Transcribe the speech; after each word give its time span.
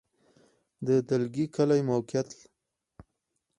د 0.87 0.89
دلکي 1.09 1.45
کلی 1.55 1.81
موقعیت 1.89 2.29